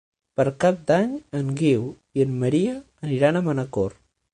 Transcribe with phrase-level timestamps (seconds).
[0.39, 1.85] Per Cap d'Any en Guiu
[2.21, 2.77] i en Maria
[3.11, 4.01] aniran a Manacor.